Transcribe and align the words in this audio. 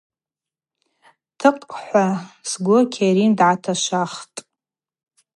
Тӏыхъ– 1.39 1.65
хӏва 1.81 2.07
сгвы 2.49 2.79
Кьарим 2.93 3.31
дгӏаташвахтӏ. 3.37 4.39